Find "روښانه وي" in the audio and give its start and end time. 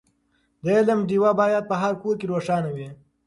2.33-2.89